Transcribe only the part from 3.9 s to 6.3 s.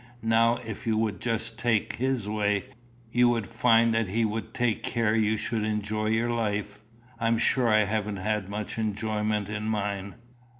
that he would take care you should enjoy